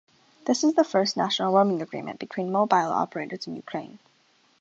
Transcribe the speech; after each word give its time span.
This 0.45 0.63
is 0.63 0.73
the 0.73 0.83
first 0.83 1.15
national 1.15 1.53
roaming 1.53 1.79
agreement 1.79 2.19
between 2.19 2.51
mobile 2.51 2.91
operators 2.91 3.45
in 3.45 3.55
Ukraine. 3.55 3.99